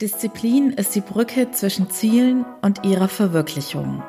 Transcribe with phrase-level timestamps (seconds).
[0.00, 4.02] Disziplin ist die Brücke zwischen Zielen und ihrer Verwirklichung.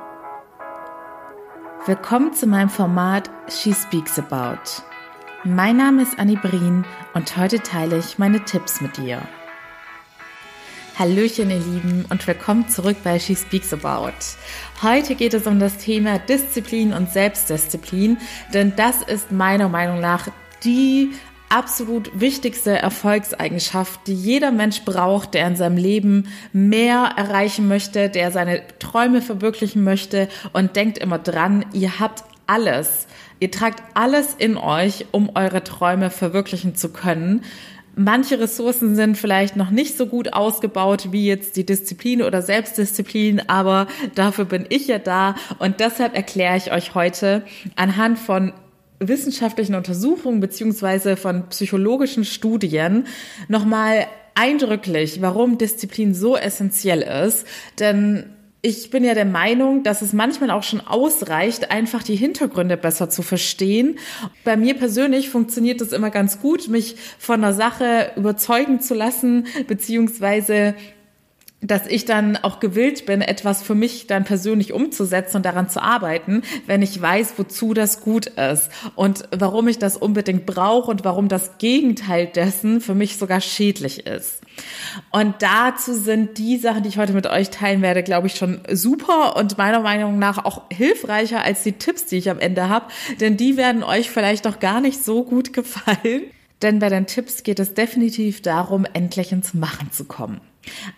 [1.86, 4.82] Willkommen zu meinem Format She Speaks About.
[5.44, 9.22] Mein Name ist Annie Brien und heute teile ich meine Tipps mit dir.
[10.98, 14.14] Hallöchen, ihr Lieben, und willkommen zurück bei She Speaks About.
[14.82, 18.18] Heute geht es um das Thema Disziplin und Selbstdisziplin,
[18.56, 20.30] denn das ist meiner Meinung nach
[20.64, 21.12] die
[21.50, 28.32] absolut wichtigste Erfolgseigenschaft, die jeder Mensch braucht, der in seinem Leben mehr erreichen möchte, der
[28.32, 33.08] seine Träume verwirklichen möchte und denkt immer dran, ihr habt alles.
[33.40, 37.42] Ihr tragt alles in euch, um eure Träume verwirklichen zu können.
[37.98, 43.48] Manche Ressourcen sind vielleicht noch nicht so gut ausgebaut wie jetzt die Disziplin oder Selbstdisziplin,
[43.48, 47.44] aber dafür bin ich ja da und deshalb erkläre ich euch heute
[47.78, 48.52] anhand von
[49.08, 53.06] wissenschaftlichen Untersuchungen beziehungsweise von psychologischen Studien
[53.48, 57.46] nochmal eindrücklich, warum Disziplin so essentiell ist.
[57.80, 58.26] Denn
[58.62, 63.12] ich bin ja der Meinung, dass es manchmal auch schon ausreicht, einfach die Hintergründe besser
[63.12, 64.00] zu verstehen.
[64.44, 69.46] Bei mir persönlich funktioniert es immer ganz gut, mich von der Sache überzeugen zu lassen,
[69.68, 70.74] beziehungsweise
[71.62, 75.82] dass ich dann auch gewillt bin, etwas für mich dann persönlich umzusetzen und daran zu
[75.82, 81.04] arbeiten, wenn ich weiß, wozu das gut ist und warum ich das unbedingt brauche und
[81.04, 84.42] warum das Gegenteil dessen für mich sogar schädlich ist.
[85.12, 88.62] Und dazu sind die Sachen, die ich heute mit euch teilen werde, glaube ich, schon
[88.72, 92.88] super und meiner Meinung nach auch hilfreicher als die Tipps, die ich am Ende habe,
[93.20, 96.24] denn die werden euch vielleicht noch gar nicht so gut gefallen.
[96.62, 100.42] Denn bei den Tipps geht es definitiv darum, endlich ins Machen zu kommen.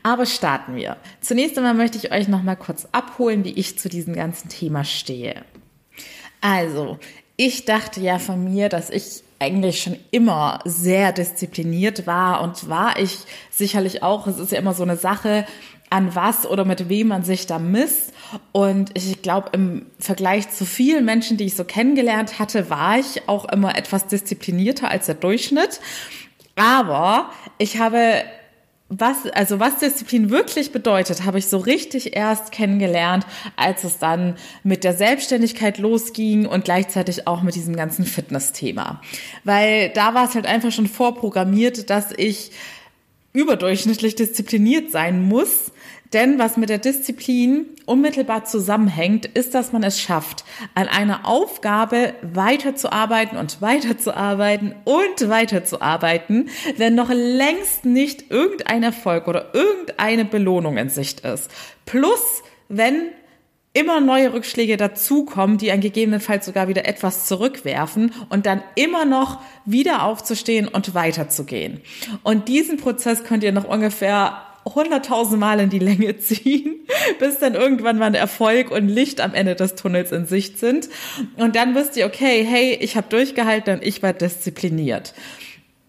[0.03, 0.97] Aber starten wir.
[1.19, 4.83] Zunächst einmal möchte ich euch noch mal kurz abholen, wie ich zu diesem ganzen Thema
[4.83, 5.43] stehe.
[6.41, 6.99] Also,
[7.35, 12.99] ich dachte ja von mir, dass ich eigentlich schon immer sehr diszipliniert war und war
[12.99, 13.17] ich
[13.51, 14.27] sicherlich auch.
[14.27, 15.45] Es ist ja immer so eine Sache,
[15.89, 18.13] an was oder mit wem man sich da misst.
[18.51, 23.27] Und ich glaube, im Vergleich zu vielen Menschen, die ich so kennengelernt hatte, war ich
[23.27, 25.79] auch immer etwas disziplinierter als der Durchschnitt.
[26.55, 28.23] Aber ich habe
[28.89, 33.25] was, also was Disziplin wirklich bedeutet, habe ich so richtig erst kennengelernt,
[33.57, 39.01] als es dann mit der Selbstständigkeit losging und gleichzeitig auch mit diesem ganzen Fitness-Thema.
[39.43, 42.51] Weil da war es halt einfach schon vorprogrammiert, dass ich
[43.33, 45.71] überdurchschnittlich diszipliniert sein muss,
[46.13, 50.43] denn was mit der Disziplin unmittelbar zusammenhängt, ist, dass man es schafft,
[50.75, 59.53] an einer Aufgabe weiterzuarbeiten und weiterzuarbeiten und weiterzuarbeiten, wenn noch längst nicht irgendein Erfolg oder
[59.53, 61.49] irgendeine Belohnung in Sicht ist.
[61.85, 63.09] Plus, wenn
[63.77, 69.39] immer neue Rückschläge dazukommen, die einen gegebenenfalls sogar wieder etwas zurückwerfen und dann immer noch
[69.65, 71.81] wieder aufzustehen und weiterzugehen.
[72.23, 76.75] Und diesen Prozess könnt ihr noch ungefähr hunderttausend Mal in die Länge ziehen,
[77.19, 80.89] bis dann irgendwann mal ein Erfolg und Licht am Ende des Tunnels in Sicht sind.
[81.37, 85.13] Und dann wisst ihr, okay, hey, ich habe durchgehalten und ich war diszipliniert.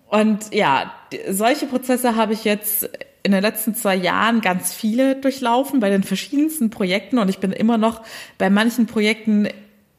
[0.08, 0.92] Und ja,
[1.28, 2.88] solche Prozesse habe ich jetzt
[3.22, 7.52] in den letzten zwei Jahren ganz viele durchlaufen bei den verschiedensten Projekten und ich bin
[7.52, 8.02] immer noch
[8.38, 9.48] bei manchen Projekten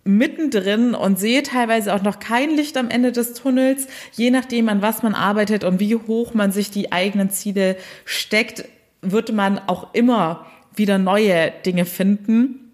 [0.09, 4.81] mittendrin und sehe teilweise auch noch kein Licht am Ende des Tunnels, je nachdem, an
[4.81, 8.65] was man arbeitet und wie hoch man sich die eigenen Ziele steckt,
[9.01, 12.71] wird man auch immer wieder neue Dinge finden,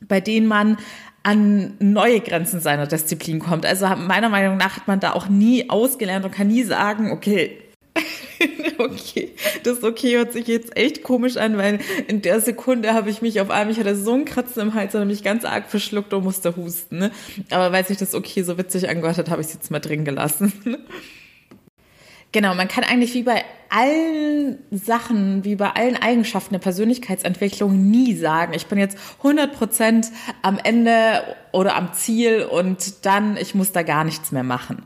[0.00, 0.78] bei denen man
[1.22, 3.66] an neue Grenzen seiner Disziplin kommt.
[3.66, 7.58] Also meiner Meinung nach hat man da auch nie ausgelernt und kann nie sagen, okay,
[8.78, 9.30] okay,
[9.62, 13.40] das okay hört sich jetzt echt komisch an, weil in der Sekunde habe ich mich
[13.40, 16.24] auf einmal, ich hatte so einen Kratzen im Hals und mich ganz arg verschluckt und
[16.24, 16.98] musste husten.
[16.98, 17.10] Ne?
[17.50, 20.04] Aber weil sich das okay so witzig angehört hat, habe ich es jetzt mal drin
[20.04, 20.52] gelassen.
[22.32, 28.14] Genau, man kann eigentlich wie bei allen Sachen, wie bei allen Eigenschaften der Persönlichkeitsentwicklung nie
[28.14, 30.10] sagen, ich bin jetzt 100%
[30.42, 34.82] am Ende oder am Ziel und dann, ich muss da gar nichts mehr machen.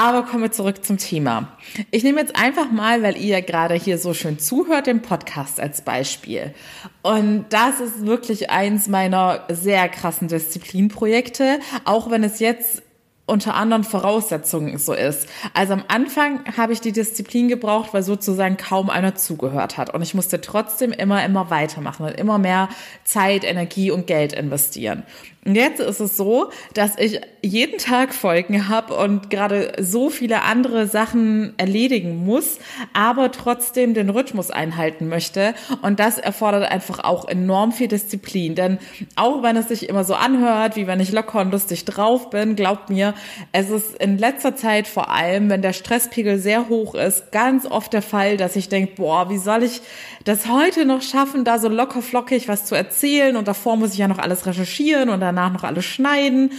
[0.00, 1.58] Aber kommen wir zurück zum Thema.
[1.90, 5.82] Ich nehme jetzt einfach mal, weil ihr gerade hier so schön zuhört, den Podcast als
[5.82, 6.54] Beispiel.
[7.02, 12.82] Und das ist wirklich eins meiner sehr krassen Disziplinprojekte, auch wenn es jetzt
[13.26, 15.28] unter anderen Voraussetzungen so ist.
[15.52, 19.92] Also am Anfang habe ich die Disziplin gebraucht, weil sozusagen kaum einer zugehört hat.
[19.92, 22.70] Und ich musste trotzdem immer, immer weitermachen und immer mehr
[23.04, 25.02] Zeit, Energie und Geld investieren.
[25.46, 30.42] Und jetzt ist es so, dass ich jeden Tag Folgen habe und gerade so viele
[30.42, 32.58] andere Sachen erledigen muss,
[32.92, 35.54] aber trotzdem den Rhythmus einhalten möchte.
[35.80, 38.54] Und das erfordert einfach auch enorm viel Disziplin.
[38.54, 38.78] Denn
[39.16, 42.54] auch wenn es sich immer so anhört, wie wenn ich locker und lustig drauf bin,
[42.54, 43.14] glaubt mir,
[43.52, 47.94] Es ist in letzter Zeit vor allem, wenn der Stresspegel sehr hoch ist, ganz oft
[47.94, 49.80] der Fall, dass ich denke, boah, wie soll ich
[50.24, 53.98] das heute noch schaffen, da so locker flockig was zu erzählen und davor muss ich
[53.98, 56.52] ja noch alles recherchieren und danach noch alles schneiden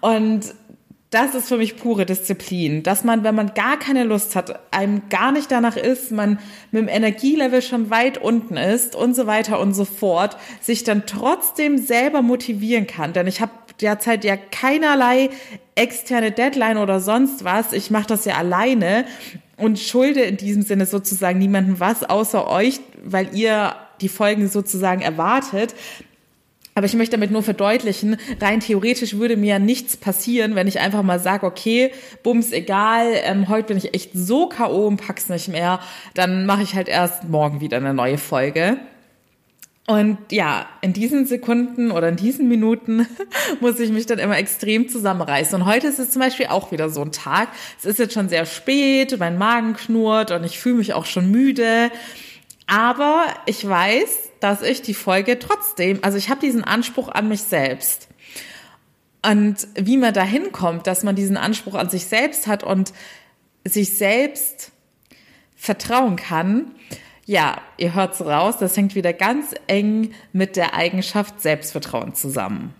[0.00, 0.54] und
[1.10, 5.08] das ist für mich pure Disziplin, dass man, wenn man gar keine Lust hat, einem
[5.08, 6.40] gar nicht danach ist, man
[6.72, 11.06] mit dem Energielevel schon weit unten ist und so weiter und so fort, sich dann
[11.06, 13.12] trotzdem selber motivieren kann.
[13.12, 15.30] Denn ich habe derzeit ja keinerlei
[15.76, 17.72] externe Deadline oder sonst was.
[17.72, 19.04] Ich mache das ja alleine
[19.56, 25.02] und schulde in diesem Sinne sozusagen niemandem was außer euch, weil ihr die Folgen sozusagen
[25.02, 25.74] erwartet.
[26.76, 31.02] Aber ich möchte damit nur verdeutlichen, rein theoretisch würde mir nichts passieren, wenn ich einfach
[31.02, 31.90] mal sage, okay,
[32.22, 34.86] bums, egal, ähm, heute bin ich echt so K.O.
[34.86, 35.80] und pack's nicht mehr,
[36.12, 38.76] dann mache ich halt erst morgen wieder eine neue Folge.
[39.86, 43.06] Und ja, in diesen Sekunden oder in diesen Minuten
[43.60, 45.62] muss ich mich dann immer extrem zusammenreißen.
[45.62, 47.48] Und heute ist es zum Beispiel auch wieder so ein Tag.
[47.78, 51.30] Es ist jetzt schon sehr spät, mein Magen knurrt und ich fühle mich auch schon
[51.30, 51.90] müde.
[52.66, 57.42] Aber ich weiß, dass ich die Folge trotzdem, also ich habe diesen Anspruch an mich
[57.42, 58.08] selbst.
[59.24, 62.92] Und wie man da hinkommt, dass man diesen Anspruch an sich selbst hat und
[63.64, 64.72] sich selbst
[65.56, 66.72] vertrauen kann,
[67.24, 72.72] ja, ihr hört's raus, das hängt wieder ganz eng mit der Eigenschaft Selbstvertrauen zusammen.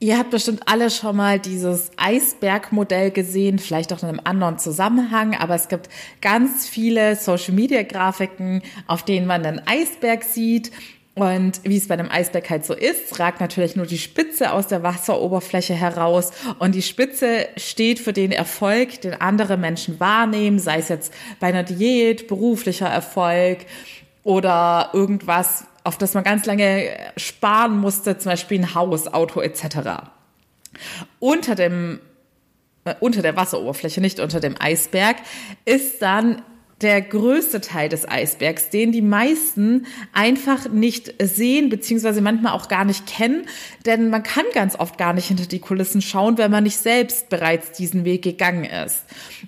[0.00, 5.34] Ihr habt bestimmt alle schon mal dieses Eisbergmodell gesehen, vielleicht auch in einem anderen Zusammenhang,
[5.34, 5.88] aber es gibt
[6.20, 10.70] ganz viele Social-Media-Grafiken, auf denen man einen Eisberg sieht.
[11.14, 14.68] Und wie es bei einem Eisberg halt so ist, ragt natürlich nur die Spitze aus
[14.68, 16.30] der Wasseroberfläche heraus.
[16.60, 21.48] Und die Spitze steht für den Erfolg, den andere Menschen wahrnehmen, sei es jetzt bei
[21.48, 23.66] einer Diät, beruflicher Erfolg
[24.22, 30.02] oder irgendwas, auf das man ganz lange sparen musste, zum Beispiel ein Haus, Auto etc.
[31.18, 32.00] Unter dem
[32.84, 35.16] äh, unter der Wasseroberfläche, nicht unter dem Eisberg,
[35.64, 36.42] ist dann
[36.80, 42.84] der größte Teil des Eisbergs, den die meisten einfach nicht sehen, beziehungsweise manchmal auch gar
[42.84, 43.46] nicht kennen,
[43.84, 47.30] denn man kann ganz oft gar nicht hinter die Kulissen schauen, wenn man nicht selbst
[47.30, 49.04] bereits diesen Weg gegangen ist.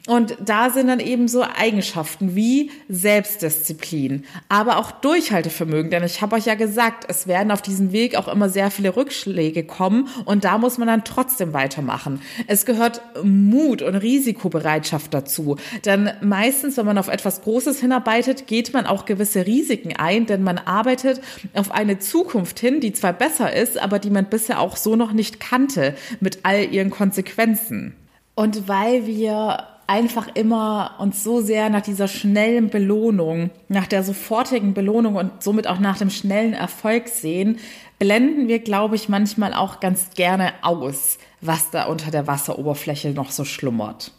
[0.08, 6.34] Und da sind dann eben so Eigenschaften wie Selbstdisziplin, aber auch Durchhaltevermögen, denn ich habe
[6.34, 10.44] euch ja gesagt, es werden auf diesem Weg auch immer sehr viele Rückschläge kommen und
[10.44, 12.20] da muss man dann trotzdem weitermachen.
[12.48, 18.72] Es gehört Mut und Risikobereitschaft dazu, denn meistens, wenn man auf etwas Großes hinarbeitet, geht
[18.72, 21.20] man auch gewisse Risiken ein, denn man arbeitet
[21.54, 25.12] auf eine Zukunft hin, die zwar besser ist, aber die man bisher auch so noch
[25.12, 27.94] nicht kannte, mit all ihren Konsequenzen.
[28.34, 34.72] Und weil wir einfach immer uns so sehr nach dieser schnellen Belohnung, nach der sofortigen
[34.72, 37.58] Belohnung und somit auch nach dem schnellen Erfolg sehen,
[37.98, 43.30] blenden wir, glaube ich, manchmal auch ganz gerne aus, was da unter der Wasseroberfläche noch
[43.30, 44.12] so schlummert.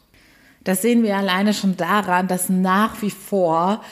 [0.64, 3.84] Das sehen wir alleine schon daran, dass nach wie vor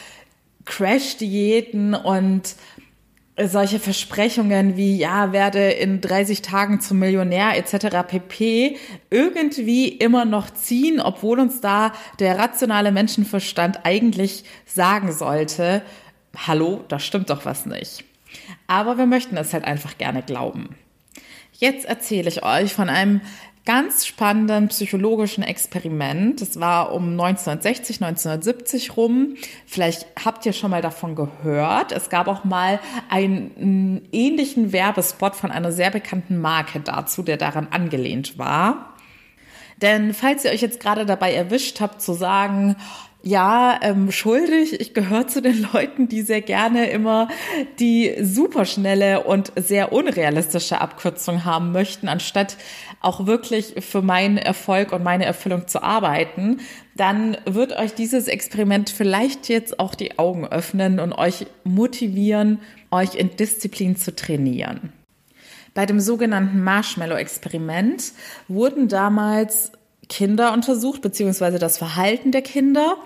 [0.65, 2.55] Crash-Diäten und
[3.47, 8.07] solche Versprechungen wie, ja, werde in 30 Tagen zum Millionär etc.
[8.07, 8.77] pp.
[9.09, 15.81] irgendwie immer noch ziehen, obwohl uns da der rationale Menschenverstand eigentlich sagen sollte,
[16.35, 18.03] hallo, da stimmt doch was nicht.
[18.67, 20.75] Aber wir möchten es halt einfach gerne glauben.
[21.53, 23.21] Jetzt erzähle ich euch von einem
[23.69, 26.41] ganz spannenden psychologischen Experiment.
[26.41, 29.35] Das war um 1960, 1970 rum.
[29.67, 31.91] Vielleicht habt ihr schon mal davon gehört.
[31.91, 32.79] Es gab auch mal
[33.11, 38.95] einen ähnlichen Werbespot von einer sehr bekannten Marke dazu, der daran angelehnt war.
[39.83, 42.75] Denn falls ihr euch jetzt gerade dabei erwischt habt zu sagen,
[43.21, 44.79] ja, ähm, schuldig.
[44.79, 47.27] Ich gehöre zu den Leuten, die sehr gerne immer
[47.79, 52.55] die superschnelle und sehr unrealistische Abkürzung haben möchten, anstatt
[53.01, 56.61] auch wirklich für meinen Erfolg und meine Erfüllung zu arbeiten.
[56.95, 62.59] Dann wird euch dieses Experiment vielleicht jetzt auch die Augen öffnen und euch motivieren,
[62.89, 64.93] euch in Disziplin zu trainieren.
[65.73, 68.13] Bei dem sogenannten Marshmallow-Experiment
[68.47, 69.71] wurden damals
[70.09, 72.97] Kinder untersucht, beziehungsweise das Verhalten der Kinder.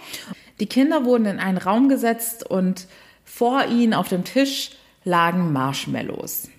[0.60, 2.88] Die Kinder wurden in einen Raum gesetzt und
[3.24, 4.72] vor ihnen auf dem Tisch
[5.04, 6.50] lagen Marshmallows.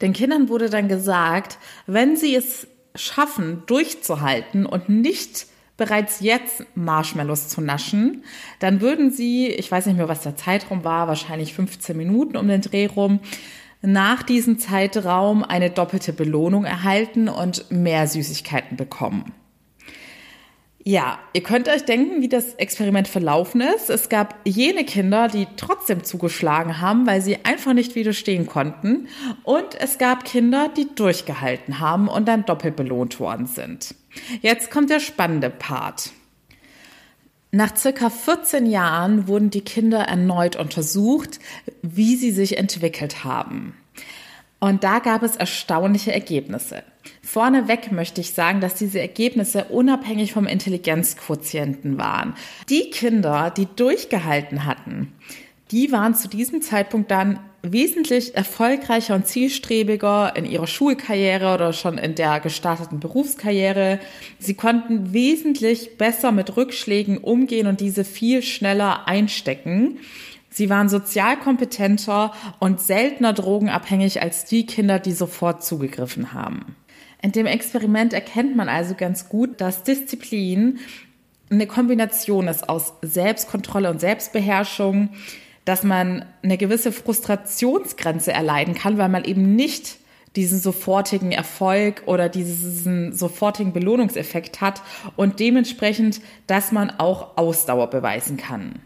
[0.00, 7.48] Den Kindern wurde dann gesagt, wenn sie es schaffen, durchzuhalten und nicht bereits jetzt Marshmallows
[7.48, 8.24] zu naschen,
[8.60, 12.48] dann würden sie, ich weiß nicht mehr, was der Zeitraum war, wahrscheinlich 15 Minuten um
[12.48, 13.20] den Dreh rum,
[13.82, 19.32] nach diesem Zeitraum eine doppelte Belohnung erhalten und mehr Süßigkeiten bekommen.
[20.88, 23.90] Ja, ihr könnt euch denken, wie das Experiment verlaufen ist.
[23.90, 29.08] Es gab jene Kinder, die trotzdem zugeschlagen haben, weil sie einfach nicht widerstehen konnten.
[29.42, 33.96] Und es gab Kinder, die durchgehalten haben und dann doppelt belohnt worden sind.
[34.42, 36.12] Jetzt kommt der spannende Part.
[37.50, 41.40] Nach circa 14 Jahren wurden die Kinder erneut untersucht,
[41.82, 43.74] wie sie sich entwickelt haben.
[44.58, 46.82] Und da gab es erstaunliche Ergebnisse.
[47.22, 52.34] Vorneweg möchte ich sagen, dass diese Ergebnisse unabhängig vom Intelligenzquotienten waren.
[52.68, 55.12] Die Kinder, die durchgehalten hatten,
[55.70, 61.98] die waren zu diesem Zeitpunkt dann wesentlich erfolgreicher und zielstrebiger in ihrer Schulkarriere oder schon
[61.98, 63.98] in der gestarteten Berufskarriere.
[64.38, 69.98] Sie konnten wesentlich besser mit Rückschlägen umgehen und diese viel schneller einstecken.
[70.56, 76.76] Sie waren sozial kompetenter und seltener drogenabhängig als die Kinder, die sofort zugegriffen haben.
[77.20, 80.78] In dem Experiment erkennt man also ganz gut, dass Disziplin
[81.50, 85.10] eine Kombination ist aus Selbstkontrolle und Selbstbeherrschung,
[85.66, 89.98] dass man eine gewisse Frustrationsgrenze erleiden kann, weil man eben nicht
[90.36, 94.80] diesen sofortigen Erfolg oder diesen sofortigen Belohnungseffekt hat
[95.16, 98.80] und dementsprechend, dass man auch Ausdauer beweisen kann.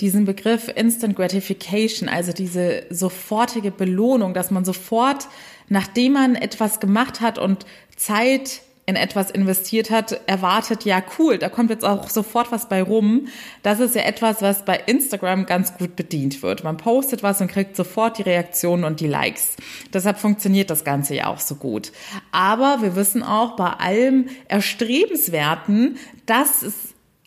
[0.00, 5.28] Diesen Begriff Instant Gratification, also diese sofortige Belohnung, dass man sofort
[5.70, 7.64] nachdem man etwas gemacht hat und
[7.96, 12.82] Zeit in etwas investiert hat, erwartet, ja cool, da kommt jetzt auch sofort was bei
[12.82, 13.28] rum.
[13.62, 16.64] Das ist ja etwas, was bei Instagram ganz gut bedient wird.
[16.64, 19.54] Man postet was und kriegt sofort die Reaktionen und die Likes.
[19.92, 21.92] Deshalb funktioniert das Ganze ja auch so gut.
[22.32, 26.74] Aber wir wissen auch bei allem Erstrebenswerten, dass es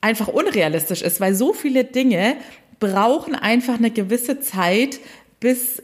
[0.01, 2.35] einfach unrealistisch ist, weil so viele Dinge
[2.83, 4.99] brauchen einfach eine gewisse Zeit,
[5.39, 5.81] bis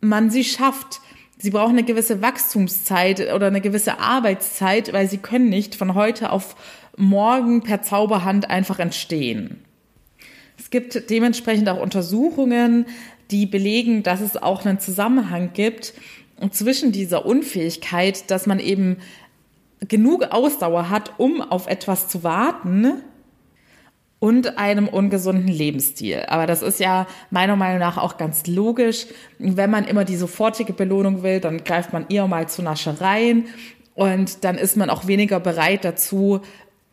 [0.00, 1.00] man sie schafft.
[1.36, 6.32] Sie brauchen eine gewisse Wachstumszeit oder eine gewisse Arbeitszeit, weil sie können nicht von heute
[6.32, 6.56] auf
[6.96, 9.62] morgen per Zauberhand einfach entstehen.
[10.58, 12.86] Es gibt dementsprechend auch Untersuchungen,
[13.30, 15.92] die belegen, dass es auch einen Zusammenhang gibt
[16.50, 18.96] zwischen dieser Unfähigkeit, dass man eben
[19.86, 23.02] genug Ausdauer hat, um auf etwas zu warten
[24.20, 26.24] und einem ungesunden Lebensstil.
[26.28, 29.06] Aber das ist ja meiner Meinung nach auch ganz logisch.
[29.38, 33.46] Wenn man immer die sofortige Belohnung will, dann greift man eher mal zu Naschereien
[33.94, 36.40] und dann ist man auch weniger bereit dazu,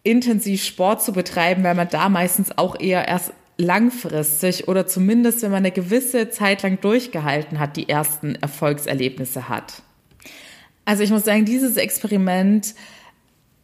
[0.03, 5.51] intensiv Sport zu betreiben, weil man da meistens auch eher erst langfristig oder zumindest, wenn
[5.51, 9.81] man eine gewisse Zeit lang durchgehalten hat, die ersten Erfolgserlebnisse hat.
[10.83, 12.75] Also ich muss sagen, dieses Experiment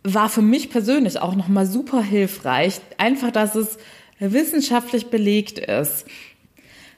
[0.04, 2.80] war für mich persönlich auch nochmal super hilfreich.
[2.98, 3.78] Einfach, dass es
[4.20, 6.06] wissenschaftlich belegt ist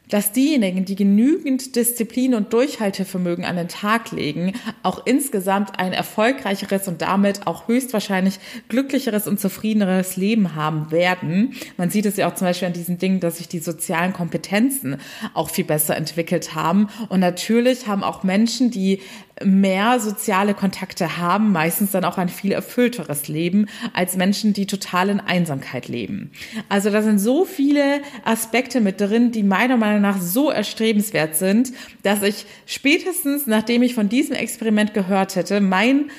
[0.09, 6.87] dass diejenigen, die genügend Disziplin und Durchhaltevermögen an den Tag legen, auch insgesamt ein erfolgreicheres
[6.87, 11.55] und damit auch höchstwahrscheinlich glücklicheres und zufriedeneres Leben haben werden.
[11.77, 14.97] Man sieht es ja auch zum Beispiel an diesen Dingen, dass sich die sozialen Kompetenzen
[15.33, 16.89] auch viel besser entwickelt haben.
[17.09, 18.99] Und natürlich haben auch Menschen, die
[19.45, 25.09] mehr soziale Kontakte haben, meistens dann auch ein viel erfüllteres Leben als Menschen, die total
[25.09, 26.31] in Einsamkeit leben.
[26.69, 31.73] Also da sind so viele Aspekte mit drin, die meiner Meinung nach so erstrebenswert sind,
[32.03, 36.09] dass ich spätestens, nachdem ich von diesem Experiment gehört hätte, mein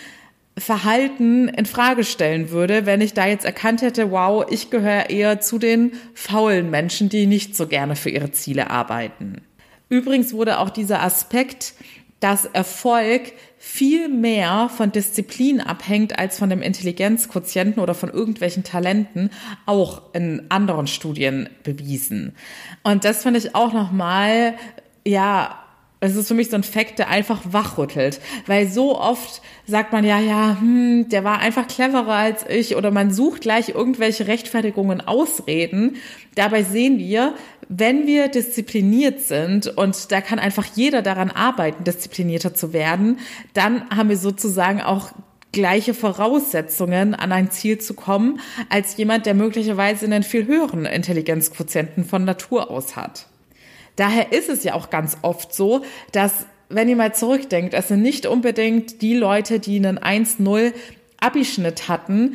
[0.56, 5.40] Verhalten in Frage stellen würde, wenn ich da jetzt erkannt hätte, wow, ich gehöre eher
[5.40, 9.40] zu den faulen Menschen, die nicht so gerne für ihre Ziele arbeiten.
[9.88, 11.74] Übrigens wurde auch dieser Aspekt
[12.20, 19.30] dass Erfolg viel mehr von Disziplin abhängt als von dem Intelligenzquotienten oder von irgendwelchen Talenten,
[19.66, 22.34] auch in anderen Studien bewiesen.
[22.82, 24.54] Und das finde ich auch nochmal,
[25.06, 25.64] ja,
[26.04, 28.20] es ist für mich so ein Fakt, der einfach wachrüttelt.
[28.46, 32.90] Weil so oft sagt man ja, ja, hm, der war einfach cleverer als ich oder
[32.90, 35.96] man sucht gleich irgendwelche Rechtfertigungen, Ausreden.
[36.34, 37.34] Dabei sehen wir,
[37.68, 43.18] wenn wir diszipliniert sind und da kann einfach jeder daran arbeiten, disziplinierter zu werden,
[43.52, 45.12] dann haben wir sozusagen auch
[45.52, 52.04] gleiche Voraussetzungen, an ein Ziel zu kommen, als jemand, der möglicherweise einen viel höheren Intelligenzquotienten
[52.04, 53.28] von Natur aus hat.
[53.96, 58.02] Daher ist es ja auch ganz oft so, dass wenn ihr mal zurückdenkt, es sind
[58.02, 60.72] nicht unbedingt die Leute, die einen 1-0
[61.20, 62.34] Abischnitt hatten,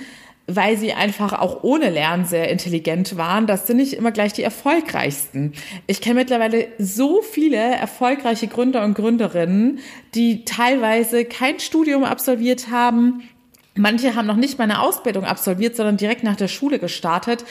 [0.49, 3.47] weil sie einfach auch ohne Lernen sehr intelligent waren.
[3.47, 5.53] Das sind nicht immer gleich die erfolgreichsten.
[5.87, 9.79] Ich kenne mittlerweile so viele erfolgreiche Gründer und Gründerinnen,
[10.15, 13.23] die teilweise kein Studium absolviert haben,
[13.79, 17.45] Manche haben noch nicht mal eine Ausbildung absolviert, sondern direkt nach der Schule gestartet,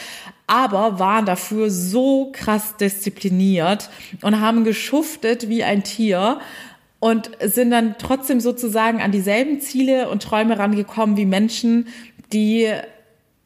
[0.47, 3.89] aber waren dafür so krass diszipliniert
[4.21, 6.41] und haben geschuftet wie ein Tier
[7.01, 11.87] und sind dann trotzdem sozusagen an dieselben Ziele und Träume rangekommen wie Menschen,
[12.33, 12.73] die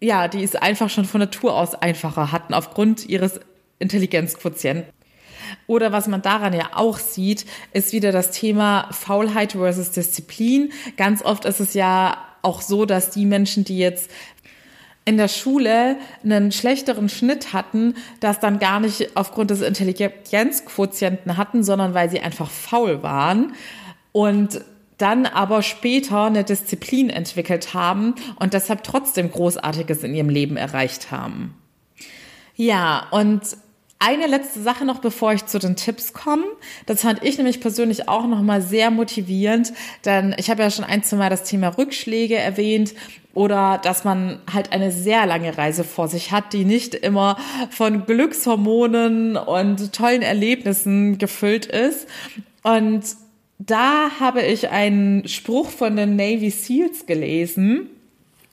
[0.03, 3.39] ja, die es einfach schon von Natur aus einfacher hatten aufgrund ihres
[3.79, 4.93] Intelligenzquotienten.
[5.69, 10.73] Oder was man daran ja auch sieht, ist wieder das Thema Faulheit versus Disziplin.
[10.97, 14.11] Ganz oft ist es ja auch so, dass die Menschen, die jetzt
[15.05, 21.63] in der Schule einen schlechteren Schnitt hatten, das dann gar nicht aufgrund des Intelligenzquotienten hatten,
[21.63, 23.55] sondern weil sie einfach faul waren
[24.13, 24.61] und
[25.03, 31.11] dann aber später eine Disziplin entwickelt haben und deshalb trotzdem Großartiges in ihrem Leben erreicht
[31.11, 31.55] haben.
[32.55, 33.43] Ja, und
[33.99, 36.45] eine letzte Sache noch, bevor ich zu den Tipps komme.
[36.87, 39.73] Das fand ich nämlich persönlich auch nochmal sehr motivierend,
[40.05, 42.95] denn ich habe ja schon ein, zwei Mal das Thema Rückschläge erwähnt
[43.35, 47.39] oder dass man halt eine sehr lange Reise vor sich hat, die nicht immer
[47.71, 52.09] von Glückshormonen und tollen Erlebnissen gefüllt ist.
[52.63, 53.05] Und
[53.67, 57.89] da habe ich einen Spruch von den Navy SEALs gelesen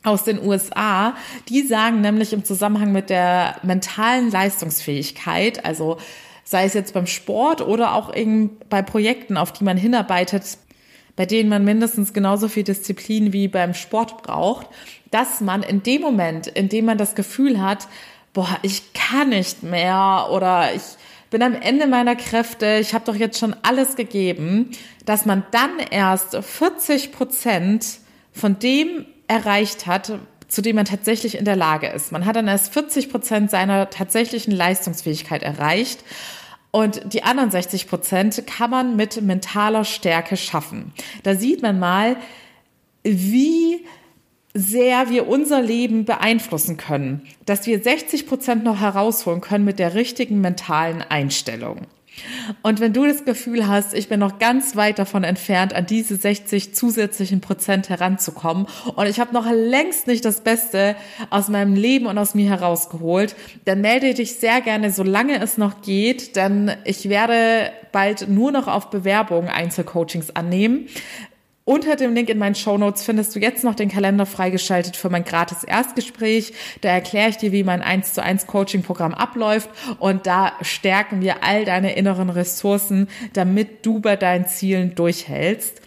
[0.04, 1.16] aus den USA.
[1.48, 5.98] Die sagen nämlich im Zusammenhang mit der mentalen Leistungsfähigkeit, also
[6.44, 10.58] sei es jetzt beim Sport oder auch eben bei Projekten, auf die man hinarbeitet,
[11.16, 14.68] bei denen man mindestens genauso viel Disziplin wie beim Sport braucht,
[15.12, 17.88] dass man in dem Moment, in dem man das Gefühl hat,
[18.34, 20.84] boah, ich kann nicht mehr oder ich
[21.30, 24.72] bin am Ende meiner Kräfte, ich habe doch jetzt schon alles gegeben,
[25.06, 27.86] dass man dann erst 40 Prozent
[28.32, 32.12] von dem erreicht hat, zu dem man tatsächlich in der Lage ist.
[32.12, 36.04] Man hat dann erst 40 Prozent seiner tatsächlichen Leistungsfähigkeit erreicht.
[36.72, 40.94] Und die anderen 60 Prozent kann man mit mentaler Stärke schaffen.
[41.24, 42.18] Da sieht man mal,
[43.04, 43.86] wie
[44.54, 49.94] sehr wir unser Leben beeinflussen können, dass wir 60 Prozent noch herausholen können mit der
[49.94, 51.88] richtigen mentalen Einstellung.
[52.64, 56.16] Und wenn du das Gefühl hast, ich bin noch ganz weit davon entfernt, an diese
[56.16, 60.96] 60 zusätzlichen Prozent heranzukommen und ich habe noch längst nicht das Beste
[61.30, 65.82] aus meinem Leben und aus mir herausgeholt, dann melde dich sehr gerne, solange es noch
[65.82, 70.88] geht, denn ich werde bald nur noch auf Bewerbungen Einzelcoachings annehmen.
[71.70, 75.12] Unter dem Link in meinen Show Notes findest du jetzt noch den Kalender freigeschaltet für
[75.12, 76.52] mein gratis Erstgespräch.
[76.82, 81.22] Da erkläre ich dir, wie mein 1 zu 1 Coaching Programm abläuft und da stärken
[81.22, 85.80] wir all deine inneren Ressourcen, damit du bei deinen Zielen durchhältst.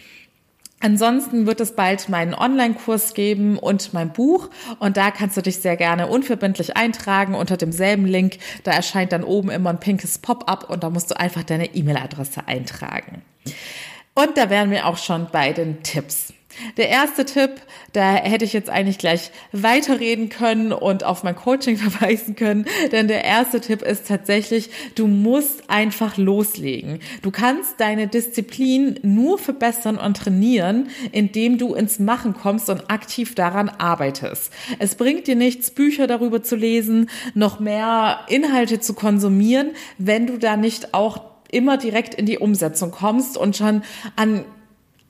[0.79, 5.57] Ansonsten wird es bald meinen Online-Kurs geben und mein Buch und da kannst du dich
[5.57, 8.37] sehr gerne unverbindlich eintragen unter demselben Link.
[8.63, 12.47] Da erscheint dann oben immer ein pinkes Pop-up und da musst du einfach deine E-Mail-Adresse
[12.47, 13.21] eintragen.
[14.15, 16.33] Und da wären wir auch schon bei den Tipps.
[16.77, 17.51] Der erste Tipp,
[17.93, 23.07] da hätte ich jetzt eigentlich gleich weiterreden können und auf mein Coaching verweisen können, denn
[23.07, 26.99] der erste Tipp ist tatsächlich, du musst einfach loslegen.
[27.21, 33.35] Du kannst deine Disziplin nur verbessern und trainieren, indem du ins Machen kommst und aktiv
[33.35, 34.51] daran arbeitest.
[34.79, 40.37] Es bringt dir nichts, Bücher darüber zu lesen, noch mehr Inhalte zu konsumieren, wenn du
[40.37, 43.83] da nicht auch immer direkt in die Umsetzung kommst und schon
[44.15, 44.45] an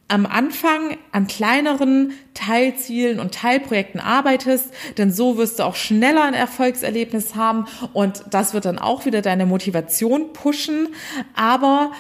[0.09, 6.35] am Anfang an kleineren Teilzielen und Teilprojekten arbeitest, denn so wirst du auch schneller ein
[6.35, 10.89] Erfolgserlebnis haben und das wird dann auch wieder deine Motivation pushen.
[11.35, 11.93] Aber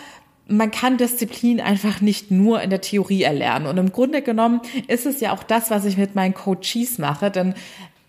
[0.47, 3.65] man kann Disziplin einfach nicht nur in der Theorie erlernen.
[3.65, 7.31] Und im Grunde genommen ist es ja auch das, was ich mit meinen Coaches mache,
[7.31, 7.55] denn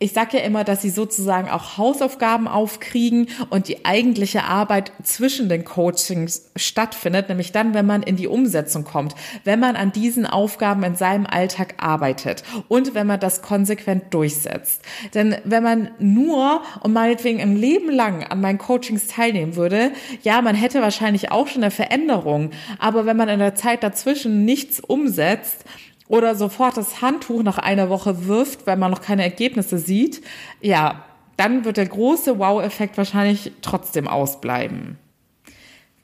[0.04, 5.48] ich sage ja immer, dass sie sozusagen auch Hausaufgaben aufkriegen und die eigentliche Arbeit zwischen
[5.48, 9.14] den Coachings stattfindet, nämlich dann, wenn man in die Umsetzung kommt,
[9.44, 14.82] wenn man an diesen Aufgaben in seinem Alltag arbeitet und wenn man das konsequent durchsetzt.
[15.14, 19.90] Denn wenn man nur und meinetwegen ein Leben lang an meinen Coachings teilnehmen würde,
[20.22, 24.44] ja, man hätte wahrscheinlich auch schon eine Veränderung, aber wenn man in der Zeit dazwischen
[24.44, 25.64] nichts umsetzt,
[26.08, 30.22] oder sofort das Handtuch nach einer Woche wirft, weil man noch keine Ergebnisse sieht,
[30.60, 31.04] ja,
[31.36, 34.98] dann wird der große Wow-Effekt wahrscheinlich trotzdem ausbleiben.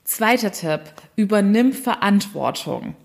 [0.05, 0.81] Zweiter Tipp,
[1.15, 2.97] übernimm Verantwortung.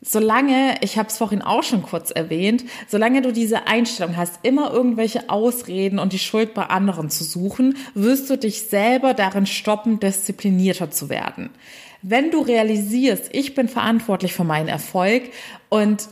[0.00, 4.72] Solange, ich habe es vorhin auch schon kurz erwähnt, solange du diese Einstellung hast, immer
[4.72, 9.98] irgendwelche Ausreden und die Schuld bei anderen zu suchen, wirst du dich selber darin stoppen,
[9.98, 11.50] disziplinierter zu werden.
[12.02, 15.24] Wenn du realisierst, ich bin verantwortlich für meinen Erfolg
[15.68, 16.08] und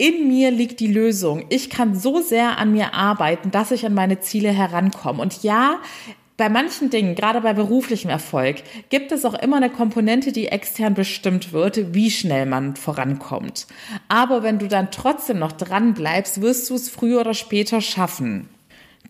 [0.00, 1.44] in mir liegt die Lösung.
[1.50, 5.20] Ich kann so sehr an mir arbeiten, dass ich an meine Ziele herankomme.
[5.20, 5.78] Und ja,
[6.38, 10.94] bei manchen Dingen, gerade bei beruflichem Erfolg, gibt es auch immer eine Komponente, die extern
[10.94, 13.66] bestimmt wird, wie schnell man vorankommt.
[14.08, 18.48] Aber wenn du dann trotzdem noch dran bleibst, wirst du es früher oder später schaffen.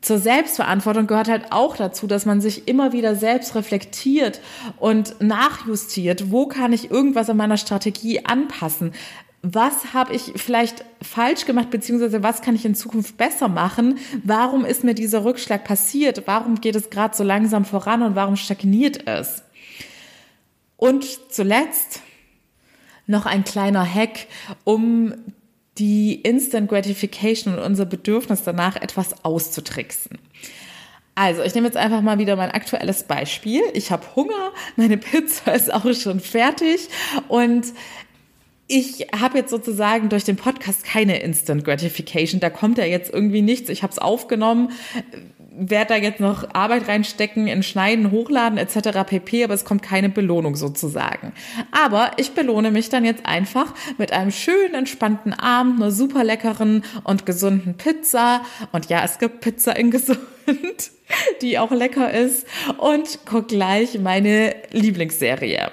[0.00, 4.40] Zur Selbstverantwortung gehört halt auch dazu, dass man sich immer wieder selbst reflektiert
[4.80, 6.32] und nachjustiert.
[6.32, 8.92] Wo kann ich irgendwas an meiner Strategie anpassen?
[9.42, 13.98] Was habe ich vielleicht falsch gemacht, beziehungsweise was kann ich in Zukunft besser machen?
[14.22, 16.24] Warum ist mir dieser Rückschlag passiert?
[16.26, 19.42] Warum geht es gerade so langsam voran und warum stagniert es?
[20.76, 22.02] Und zuletzt
[23.06, 24.26] noch ein kleiner Hack,
[24.64, 25.14] um
[25.78, 30.18] die Instant Gratification und unser Bedürfnis danach etwas auszutricksen.
[31.14, 33.62] Also, ich nehme jetzt einfach mal wieder mein aktuelles Beispiel.
[33.72, 36.88] Ich habe Hunger, meine Pizza ist auch schon fertig
[37.28, 37.66] und
[38.70, 42.38] ich habe jetzt sozusagen durch den Podcast keine Instant Gratification.
[42.40, 43.68] Da kommt ja jetzt irgendwie nichts.
[43.68, 44.70] Ich habe es aufgenommen,
[45.50, 49.04] werde da jetzt noch Arbeit reinstecken, in Schneiden, Hochladen etc.
[49.04, 49.42] pp.
[49.42, 51.32] Aber es kommt keine Belohnung sozusagen.
[51.72, 56.84] Aber ich belohne mich dann jetzt einfach mit einem schönen, entspannten Abend, einer super leckeren
[57.02, 58.42] und gesunden Pizza.
[58.70, 60.20] Und ja, es gibt Pizza in gesund,
[61.42, 62.46] die auch lecker ist.
[62.78, 65.72] Und guck gleich meine Lieblingsserie.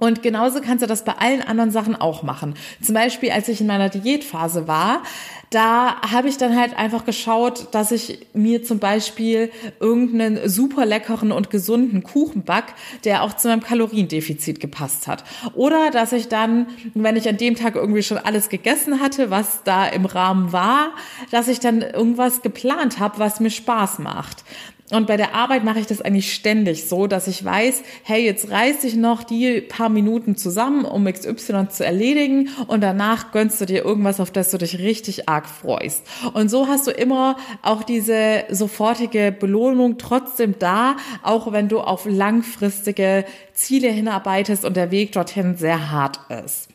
[0.00, 2.54] Und genauso kannst du das bei allen anderen Sachen auch machen.
[2.80, 5.02] Zum Beispiel, als ich in meiner Diätphase war,
[5.50, 11.32] da habe ich dann halt einfach geschaut, dass ich mir zum Beispiel irgendeinen super leckeren
[11.32, 15.24] und gesunden Kuchen back, der auch zu meinem Kaloriendefizit gepasst hat.
[15.54, 19.64] Oder dass ich dann, wenn ich an dem Tag irgendwie schon alles gegessen hatte, was
[19.64, 20.90] da im Rahmen war,
[21.32, 24.44] dass ich dann irgendwas geplant habe, was mir Spaß macht.
[24.90, 28.50] Und bei der Arbeit mache ich das eigentlich ständig so, dass ich weiß, hey, jetzt
[28.50, 33.66] reiß ich noch die paar Minuten zusammen, um XY zu erledigen und danach gönnst du
[33.66, 36.06] dir irgendwas, auf das du dich richtig arg freust.
[36.32, 42.06] Und so hast du immer auch diese sofortige Belohnung trotzdem da, auch wenn du auf
[42.06, 46.68] langfristige Ziele hinarbeitest und der Weg dorthin sehr hart ist.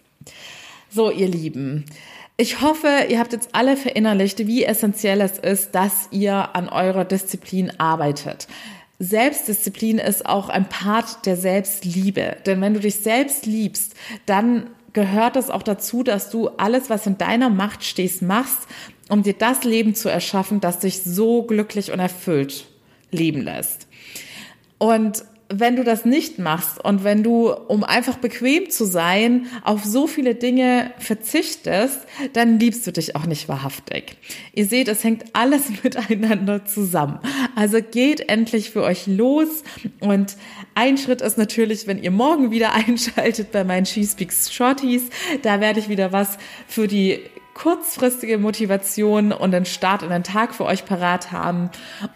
[0.90, 1.86] So, ihr Lieben.
[2.36, 7.06] Ich hoffe, ihr habt jetzt alle verinnerlicht, wie essentiell es ist, dass ihr an eurer
[7.06, 8.48] Disziplin arbeitet.
[8.98, 12.38] Selbstdisziplin ist auch ein Part der Selbstliebe.
[12.46, 13.94] Denn wenn du dich selbst liebst,
[14.26, 18.68] dann gehört es auch dazu, dass du alles, was in deiner Macht stehst, machst,
[19.10, 22.66] um dir das Leben zu erschaffen, das dich so glücklich und erfüllt
[23.12, 23.88] leben lässt.
[24.80, 25.24] Und
[25.60, 30.08] wenn du das nicht machst und wenn du, um einfach bequem zu sein, auf so
[30.08, 32.00] viele Dinge verzichtest,
[32.34, 34.18] dann liebst du dich auch nicht wahrhaftig.
[34.54, 37.20] Ihr seht, es hängt alles miteinander zusammen.
[37.56, 39.64] Also geht endlich für euch los
[40.00, 40.38] und
[40.76, 45.04] ein Schritt ist natürlich, wenn ihr morgen wieder einschaltet bei meinen She Speaks Shorties,
[45.42, 46.38] da werde ich wieder was
[46.68, 47.20] für die
[47.54, 51.70] kurzfristige Motivation und den Start in den Tag für euch parat haben.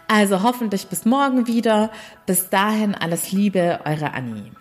[0.06, 1.90] Also hoffentlich bis morgen wieder.
[2.26, 4.52] Bis dahin alles Liebe, eure Annie.